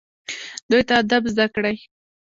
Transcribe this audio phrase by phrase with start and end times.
[0.69, 1.77] دوی ته ادب زده کړئ